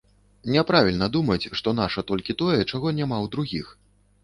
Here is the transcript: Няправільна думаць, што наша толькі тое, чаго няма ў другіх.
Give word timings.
Няправільна 0.53 1.09
думаць, 1.17 1.49
што 1.61 1.75
наша 1.81 2.05
толькі 2.13 2.37
тое, 2.41 2.59
чаго 2.71 2.97
няма 3.03 3.17
ў 3.23 3.25
другіх. 3.39 3.73